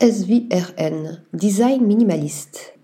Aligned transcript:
SVRN, 0.00 1.22
design 1.34 1.86
minimaliste. 1.86 2.74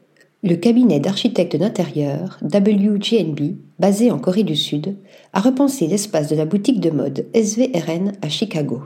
Le 0.44 0.54
cabinet 0.54 1.00
d'architectes 1.00 1.56
d'intérieur 1.56 2.38
WGNB, 2.40 3.56
basé 3.80 4.12
en 4.12 4.20
Corée 4.20 4.44
du 4.44 4.54
Sud, 4.54 4.96
a 5.32 5.40
repensé 5.40 5.88
l'espace 5.88 6.28
de 6.28 6.36
la 6.36 6.44
boutique 6.44 6.78
de 6.78 6.90
mode 6.90 7.26
SVRN 7.34 8.12
à 8.22 8.28
Chicago. 8.28 8.82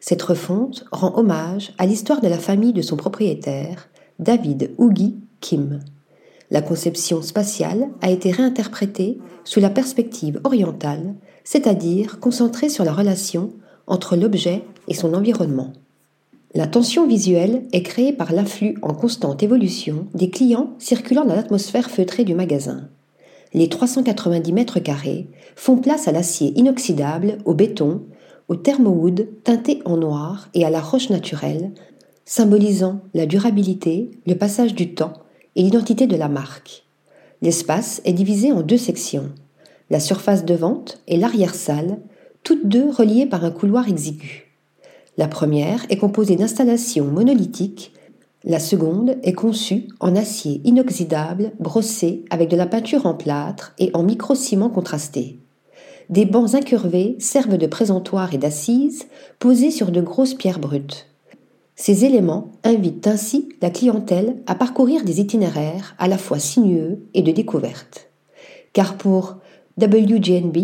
Cette 0.00 0.20
refonte 0.20 0.84
rend 0.92 1.16
hommage 1.16 1.72
à 1.78 1.86
l'histoire 1.86 2.20
de 2.20 2.28
la 2.28 2.36
famille 2.36 2.74
de 2.74 2.82
son 2.82 2.98
propriétaire, 2.98 3.88
David 4.18 4.72
Oogie 4.76 5.16
Kim. 5.40 5.80
La 6.50 6.60
conception 6.60 7.22
spatiale 7.22 7.88
a 8.02 8.10
été 8.10 8.32
réinterprétée 8.32 9.16
sous 9.44 9.60
la 9.60 9.70
perspective 9.70 10.42
orientale, 10.44 11.14
c'est-à-dire 11.42 12.20
concentrée 12.20 12.68
sur 12.68 12.84
la 12.84 12.92
relation 12.92 13.54
entre 13.86 14.14
l'objet 14.14 14.62
et 14.88 14.94
son 14.94 15.14
environnement. 15.14 15.72
La 16.56 16.66
tension 16.66 17.06
visuelle 17.06 17.64
est 17.74 17.82
créée 17.82 18.14
par 18.14 18.32
l'afflux 18.32 18.78
en 18.80 18.94
constante 18.94 19.42
évolution 19.42 20.06
des 20.14 20.30
clients 20.30 20.72
circulant 20.78 21.26
dans 21.26 21.34
l'atmosphère 21.34 21.90
feutrée 21.90 22.24
du 22.24 22.34
magasin. 22.34 22.88
Les 23.52 23.68
390 23.68 24.54
mètres 24.54 24.80
carrés 24.80 25.28
font 25.54 25.76
place 25.76 26.08
à 26.08 26.12
l'acier 26.12 26.58
inoxydable, 26.58 27.36
au 27.44 27.52
béton, 27.52 28.04
au 28.48 28.56
thermowood 28.56 29.28
teinté 29.44 29.82
en 29.84 29.98
noir 29.98 30.48
et 30.54 30.64
à 30.64 30.70
la 30.70 30.80
roche 30.80 31.10
naturelle, 31.10 31.72
symbolisant 32.24 33.02
la 33.12 33.26
durabilité, 33.26 34.12
le 34.26 34.34
passage 34.34 34.74
du 34.74 34.94
temps 34.94 35.12
et 35.56 35.62
l'identité 35.62 36.06
de 36.06 36.16
la 36.16 36.30
marque. 36.30 36.86
L'espace 37.42 38.00
est 38.06 38.14
divisé 38.14 38.50
en 38.50 38.62
deux 38.62 38.78
sections, 38.78 39.30
la 39.90 40.00
surface 40.00 40.46
de 40.46 40.54
vente 40.54 41.02
et 41.06 41.18
l'arrière-salle, 41.18 41.98
toutes 42.44 42.66
deux 42.66 42.88
reliées 42.88 43.26
par 43.26 43.44
un 43.44 43.50
couloir 43.50 43.90
exigu. 43.90 44.45
La 45.16 45.28
première 45.28 45.86
est 45.88 45.96
composée 45.96 46.36
d'installations 46.36 47.06
monolithiques, 47.06 47.92
la 48.44 48.60
seconde 48.60 49.16
est 49.24 49.32
conçue 49.32 49.88
en 49.98 50.14
acier 50.14 50.60
inoxydable 50.64 51.52
brossé 51.58 52.24
avec 52.30 52.48
de 52.48 52.56
la 52.56 52.66
peinture 52.66 53.06
en 53.06 53.14
plâtre 53.14 53.74
et 53.78 53.90
en 53.92 54.04
micro-ciment 54.04 54.70
contrasté. 54.70 55.40
Des 56.10 56.26
bancs 56.26 56.54
incurvés 56.54 57.16
servent 57.18 57.56
de 57.56 57.66
présentoir 57.66 58.34
et 58.34 58.38
d'assises 58.38 59.06
posés 59.40 59.72
sur 59.72 59.90
de 59.90 60.00
grosses 60.00 60.34
pierres 60.34 60.60
brutes. 60.60 61.08
Ces 61.74 62.04
éléments 62.04 62.52
invitent 62.62 63.08
ainsi 63.08 63.48
la 63.60 63.70
clientèle 63.70 64.36
à 64.46 64.54
parcourir 64.54 65.02
des 65.02 65.20
itinéraires 65.20 65.96
à 65.98 66.06
la 66.06 66.16
fois 66.16 66.38
sinueux 66.38 67.00
et 67.14 67.22
de 67.22 67.32
découverte. 67.32 68.10
Car 68.72 68.96
pour 68.96 69.38
WGNB, 69.80 70.56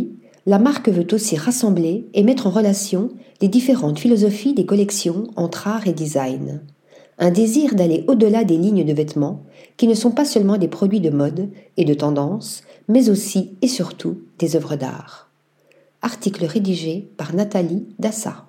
la 0.46 0.58
marque 0.58 0.88
veut 0.88 1.06
aussi 1.12 1.36
rassembler 1.36 2.08
et 2.14 2.22
mettre 2.22 2.46
en 2.46 2.50
relation 2.50 3.10
les 3.40 3.48
différentes 3.48 3.98
philosophies 3.98 4.54
des 4.54 4.66
collections 4.66 5.24
entre 5.36 5.68
art 5.68 5.86
et 5.86 5.92
design. 5.92 6.62
Un 7.18 7.30
désir 7.30 7.74
d'aller 7.74 8.04
au-delà 8.08 8.42
des 8.42 8.56
lignes 8.56 8.84
de 8.84 8.92
vêtements 8.92 9.44
qui 9.76 9.86
ne 9.86 9.94
sont 9.94 10.10
pas 10.10 10.24
seulement 10.24 10.56
des 10.56 10.68
produits 10.68 11.00
de 11.00 11.10
mode 11.10 11.50
et 11.76 11.84
de 11.84 11.94
tendance, 11.94 12.62
mais 12.88 13.10
aussi 13.10 13.56
et 13.62 13.68
surtout 13.68 14.18
des 14.38 14.56
œuvres 14.56 14.76
d'art. 14.76 15.30
Article 16.00 16.44
rédigé 16.44 17.08
par 17.16 17.34
Nathalie 17.34 17.86
Dassa. 17.98 18.46